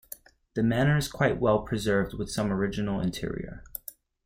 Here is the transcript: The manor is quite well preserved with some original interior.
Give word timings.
The 0.55 0.63
manor 0.63 0.97
is 0.97 1.07
quite 1.07 1.39
well 1.39 1.61
preserved 1.61 2.15
with 2.17 2.31
some 2.31 2.51
original 2.51 2.99
interior. 3.01 3.63